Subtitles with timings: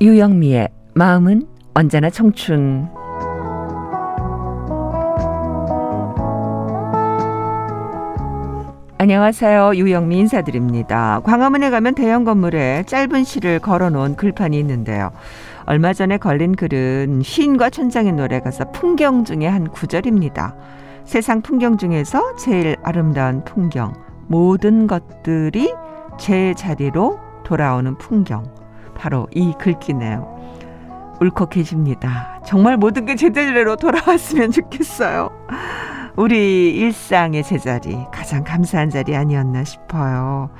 [0.00, 2.88] 유영미의 마음은 언제나 청춘.
[8.98, 9.76] 안녕하세요.
[9.76, 11.20] 유영미 인사드립니다.
[11.24, 15.12] 광화문에 가면 대형 건물에 짧은 시를 걸어놓은 글판이 있는데요.
[15.64, 20.56] 얼마 전에 걸린 글은 시인과 천장의 노래 가사 풍경 중의 한 구절입니다.
[21.04, 23.92] 세상 풍경 중에서 제일 아름다운 풍경,
[24.26, 25.72] 모든 것들이
[26.18, 28.63] 제 자리로 돌아오는 풍경.
[28.94, 30.34] 바로 이 글귀네요.
[31.20, 32.40] 울컥해집니다.
[32.46, 35.30] 정말 모든 게 제대로 돌아왔으면 좋겠어요.
[36.16, 40.50] 우리 일상의 제자리, 가장 감사한 자리 아니었나 싶어요.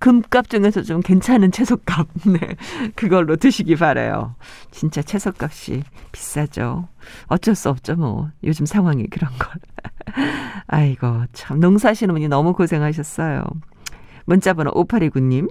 [0.00, 2.06] 금값 중에서 좀 괜찮은 채소값.
[2.26, 2.56] 네.
[2.94, 4.36] 그걸로 드시기 바래요.
[4.70, 5.82] 진짜 채소값이
[6.12, 6.88] 비싸죠.
[7.26, 8.30] 어쩔 수 없죠, 뭐.
[8.44, 9.50] 요즘 상황이 그런 걸.
[10.68, 11.58] 아이고, 참.
[11.60, 13.42] 농사하시는 분이 너무 고생하셨어요.
[14.24, 15.48] 문자번호 5829님.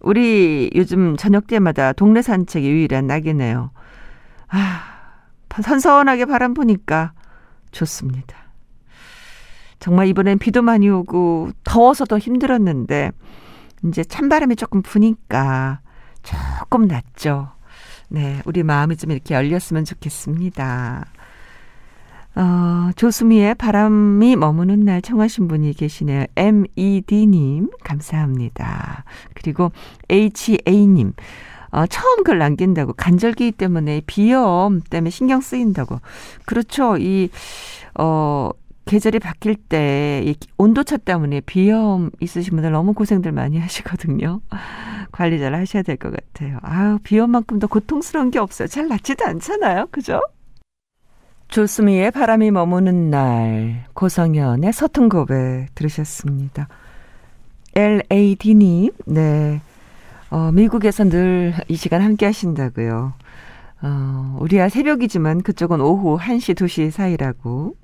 [0.00, 3.70] 우리 요즘 저녁 때마다 동네 산책이 유일한 낙이네요.
[4.48, 4.82] 아,
[5.62, 7.12] 선선하게 바람 부니까
[7.70, 8.36] 좋습니다.
[9.78, 13.12] 정말 이번엔 비도 많이 오고 더워서 더 힘들었는데
[13.84, 15.80] 이제 찬바람이 조금 부니까
[16.22, 17.52] 조금 낫죠.
[18.08, 21.06] 네, 우리 마음이 좀 이렇게 열렸으면 좋겠습니다.
[22.36, 26.26] 어, 조수미의 바람이 머무는 날 청하신 분이 계시네요.
[26.36, 29.04] MED님, 감사합니다.
[29.34, 29.72] 그리고
[30.10, 31.12] HA님,
[31.72, 36.00] 어, 처음 글 남긴다고 간절기 때문에 비염 때문에 신경 쓰인다고.
[36.46, 36.96] 그렇죠.
[36.98, 37.30] 이,
[37.98, 38.50] 어,
[38.86, 44.40] 계절이 바뀔 때 이 온도차 때문에 비염 있으신 분들 너무 고생들 많이 하시거든요.
[45.12, 46.58] 관리 잘 하셔야 될 것 같아요.
[46.62, 48.68] 아유, 비염만큼 더 고통스러운 게 없어요.
[48.68, 49.86] 잘 낫지도 않잖아요.
[49.90, 50.20] 그죠?
[51.50, 56.68] 조수미의 바람이 머무는 날, 고성현의 서툰 고백 들으셨습니다.
[57.74, 59.60] LAD님, 네.
[60.30, 63.14] 어, 미국에서 늘 이 시간 함께 하신다고요.
[63.82, 67.74] 어, 우리야 새벽이지만 그쪽은 오후 1시, 2시 사이라고.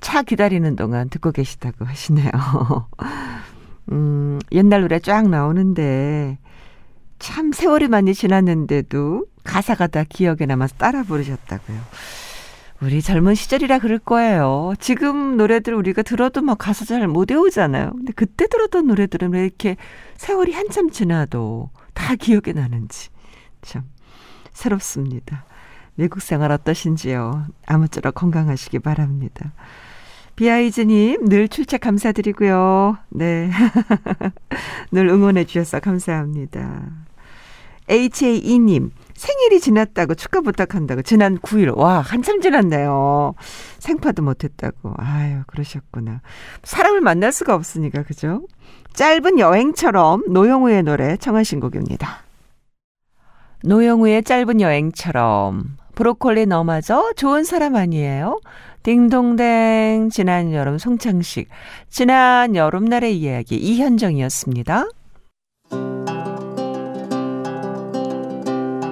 [0.00, 2.30] 차 기다리는 동안 듣고 계시다고 하시네요.
[3.90, 6.38] 음, 옛날 노래 쫙 나오는데,
[7.18, 11.78] 참 세월이 많이 지났는데도 가사가 다 기억에 남아서 따라 부르셨다고요.
[12.82, 14.74] 우리 젊은 시절이라 그럴 거예요.
[14.78, 17.92] 지금 노래들 우리가 들어도 뭐 가사 잘 못 외우잖아요.
[17.92, 19.76] 근데 그때 들었던 노래들은 왜 이렇게
[20.16, 23.08] 세월이 한참 지나도 다 기억에 나는지
[23.62, 23.84] 참
[24.52, 25.44] 새롭습니다.
[25.94, 27.46] 미국 생활 어떠신지요?
[27.66, 29.52] 아무쪼록 건강하시기 바랍니다.
[30.36, 32.98] 비아이즈님, 늘 출첵 감사드리고요.
[33.10, 33.50] 네.
[34.90, 36.82] 늘 응원해 주셔서 감사합니다.
[37.88, 41.02] HAE님, 생일이 지났다고 축하 부탁한다고.
[41.02, 41.76] 지난 9일.
[41.76, 43.34] 와, 한참 지났네요.
[43.78, 44.94] 생파도 못했다고.
[44.96, 46.20] 아유, 그러셨구나.
[46.62, 48.46] 사람을 만날 수가 없으니까, 그죠?
[48.94, 52.24] 짧은 여행처럼 노영우의 노래 청하신 곡입니다.
[53.64, 55.76] 노영우의 짧은 여행처럼.
[55.94, 58.40] 브로콜리 너마저 좋은 사람 아니에요?
[58.82, 61.48] 딩동댕 지난 여름 송창식
[61.88, 64.86] 지난 여름날의 이야기 이현정이었습니다.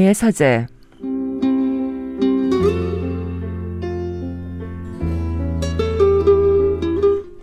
[0.00, 0.66] 이은지의 서재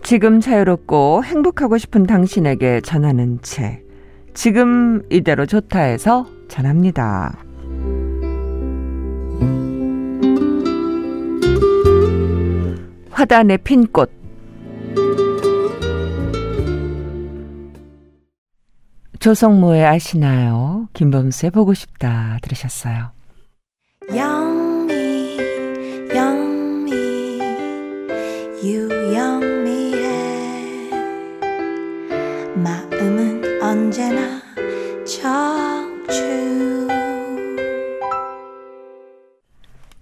[0.02, 3.86] 지금 자유롭고 행복하고 싶은 당신에게 전하는 책.
[4.32, 7.44] 지금 이대로 좋다 해서 전합니다.
[13.10, 14.17] 화단의 핀 꽃.
[19.28, 20.88] 조성모의 아시나요?
[20.94, 23.10] 김범수의 보고 싶다 들으셨어요.
[24.16, 25.36] 영미
[26.14, 26.92] 영미
[28.64, 30.00] 유영미의
[32.54, 34.40] 마음은 언제나
[35.04, 36.88] 청춘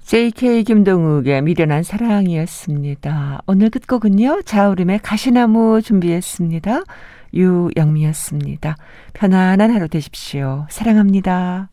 [0.05, 3.43] JK 김동욱의 미련한 사랑이었습니다.
[3.49, 4.43] 오늘 끝곡은요.
[4.43, 6.85] 자우림의 가시나무 준비했습니다.
[7.37, 8.77] 유영미였습니다.
[9.13, 10.67] 편안한 하루 되십시오.
[10.71, 11.71] 사랑합니다.